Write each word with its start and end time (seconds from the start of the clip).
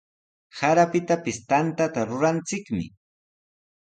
Sarapitapis 0.59 1.37
tantaqa 1.49 2.01
ruranchikmi. 2.09 2.85